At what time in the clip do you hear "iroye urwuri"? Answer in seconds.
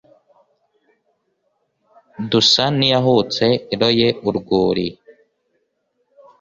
3.73-4.87